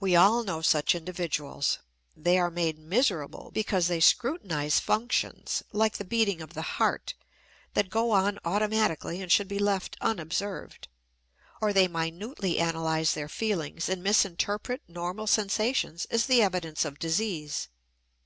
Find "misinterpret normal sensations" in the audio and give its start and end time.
14.02-16.04